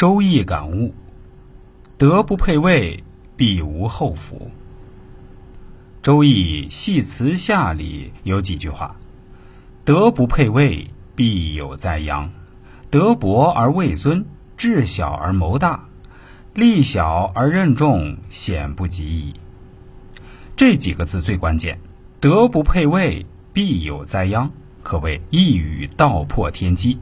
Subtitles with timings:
[0.00, 0.94] 周易感悟：
[1.98, 3.04] 德不配位，
[3.36, 4.50] 必无后福。
[6.02, 8.96] 周易系辞下里有几句话：
[9.84, 12.30] 德不配位，必有灾殃；
[12.88, 14.24] 德薄而位尊，
[14.56, 15.86] 智小而谋大，
[16.54, 19.34] 力小而任重，险不及矣。
[20.56, 21.78] 这几个字最关键，
[22.20, 24.50] 德不配位，必有灾殃，
[24.82, 26.98] 可谓一语道破天机。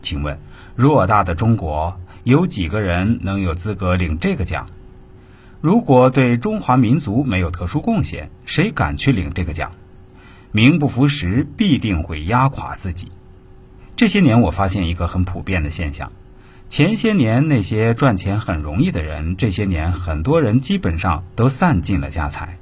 [0.00, 0.40] 请问，
[0.78, 4.68] 偌大的中国，有几个人能有资格领这个奖？
[5.62, 9.72] 如果对中华民族没有特殊贡献，谁敢去领这个奖？
[10.52, 13.10] 名不符实，必定会压垮自己。
[13.96, 16.12] 这些年，我发现一个很普遍的现象：
[16.66, 22.58] 前些年那些赚钱很容易的人，这些年很多人基本上都散尽了家财。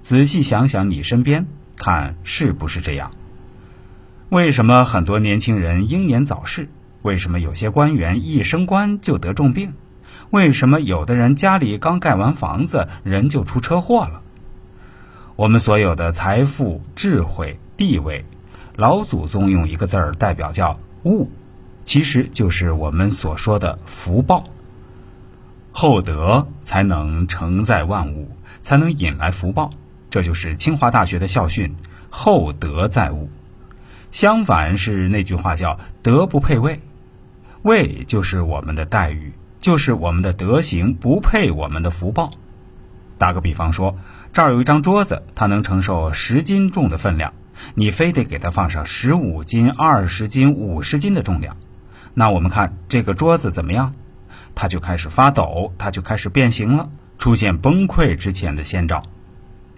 [0.00, 3.10] 仔细想想，你身边看是不是这样？
[4.28, 6.68] 为什么很多年轻人英年早逝？
[7.02, 9.74] 为什么有些官员一升官就得重病？
[10.30, 14.22] 为什么有的人家里刚盖完房子，人就出车祸了？
[15.36, 18.24] 我们所有的财富、智慧、地位，
[18.76, 21.30] 老祖宗用一个字儿代表，叫物，
[21.82, 24.44] 其实就是我们所说的福报。
[25.72, 29.70] 厚德才能承载万物，才能引来福报。
[30.10, 31.74] 这就是清华大学的校训
[32.10, 33.30] ：“厚德载物。”
[34.10, 36.80] 相反是那句话叫“德不配位”，
[37.62, 42.30] 位就是我们的待遇，就是我们的德行不配我们的福报。
[43.18, 43.98] 打个比方说，
[44.32, 47.34] 这儿有一张桌子，它能承受十斤重的分量，
[47.74, 51.58] 你非得给它放上十五斤、二十斤、五十斤的重量，
[52.14, 53.94] 那我们看这个桌子怎么样？
[54.54, 56.88] 它就开始发抖，它就开始变形了，
[57.18, 59.02] 出现崩溃之前的先兆。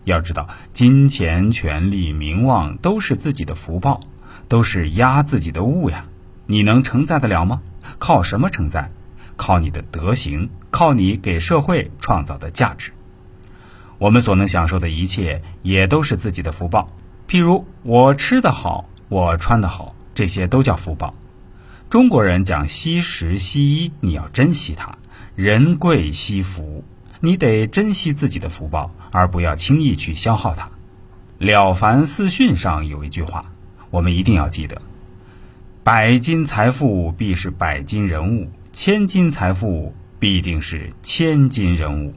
[0.04, 4.00] 要知道，金钱、权力、名望都是自己的福报，
[4.46, 6.06] 都是压自己的物呀。
[6.46, 7.60] 你能承载得了吗？
[7.98, 8.90] 靠什么承载？
[9.36, 12.92] 靠你的德行，靠你给社会创造的价值。
[13.98, 16.90] 我们所能享受的一切，也都是自己的福报。
[17.28, 21.14] 譬如我吃得好，我穿得好，这些都叫福报。
[21.88, 24.98] 中国人讲惜食惜衣，你要珍惜它。
[25.34, 26.84] 人贵惜福。
[27.20, 30.66] 你得珍惜自己的福报，而不要轻易去消耗它。
[31.38, 33.44] 《了凡四训》上有一句话，
[33.90, 34.82] 我们一定要记得：
[35.84, 42.14] 百金财富必是百金人物，千金财富必定是千金人物。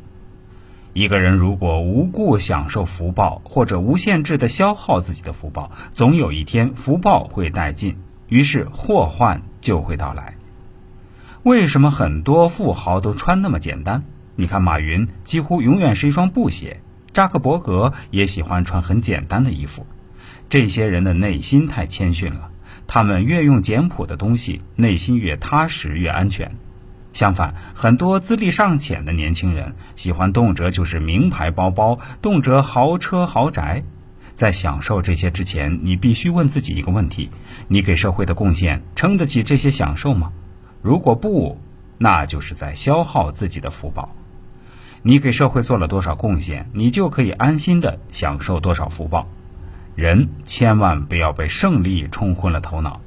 [0.94, 10.36] 一个人如果无故享受福报，或者无限制的消耗自己的福报，总有一天福报会殆尽，于是祸患就会到来。
[11.42, 14.04] 为什么很多富豪都穿那么简单？
[14.36, 16.82] 你看，马云几乎永远是一双布鞋，
[17.14, 19.88] 扎克伯格也喜欢穿很简单的衣服。
[20.50, 22.52] 这些人的内心太谦逊了，
[22.88, 26.56] 他们越用简朴的东西，内心越踏实越安全。
[27.14, 33.84] 相反，很多资历尚浅的年轻人喜欢动辄就是名牌包包，动辄豪车豪宅。
[34.34, 37.30] 在享受这些之前，你必须问自己一个问题：
[37.70, 40.34] 你给社会的贡献撑得起这些享受吗？
[40.82, 41.58] 如果不，
[41.98, 44.14] 那就是在消耗自己的福报。
[45.02, 49.30] 你给社会做了多少贡献，你就可以安心的享受多少福报。
[49.96, 53.02] 人千万不要被胜利冲昏了头脑，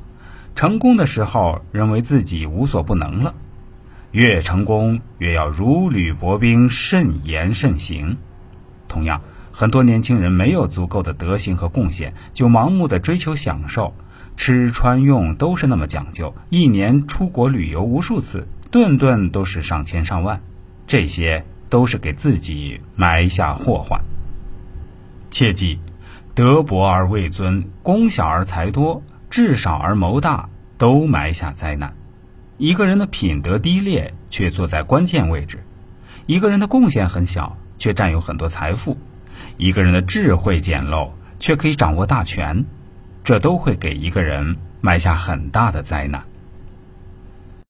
[0.55, 3.35] 成功的时候认为自己无所不能了。
[4.11, 8.17] 越成功，越要如履薄冰，慎言慎行。
[8.89, 9.21] 同样，
[9.53, 13.95] 很多年轻人没有足够的德行和贡献，就盲目的追求享受，
[14.37, 20.41] 吃穿用都是那么讲究，一年出国旅游无数次，顿顿都是上千上万，
[20.87, 21.45] 这些。
[21.71, 24.03] 都是给自己埋下祸患。
[25.29, 25.79] 切记，
[26.39, 31.97] 德薄而位尊，功小而财多，智少而谋大，都埋下灾难。
[32.59, 35.59] 一个人的品德低劣，却坐在关键位置；
[36.27, 38.97] 一个人的贡献很小，却占有很多财富；
[39.57, 41.11] 一个人的智慧简陋，
[41.41, 42.65] 却可以掌握大权，
[43.25, 46.23] 这都会给一个人埋下很大的灾难。